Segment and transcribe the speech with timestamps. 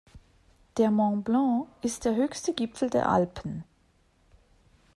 [0.77, 3.63] Der Mont Blanc ist der höchste Gipfel der Alpen.